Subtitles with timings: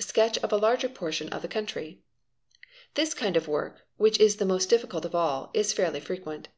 [0.00, 2.02] Sketch of a larger portion of country.
[2.94, 6.48] This kind of work, which is the most difficult of all, is fairly frequent.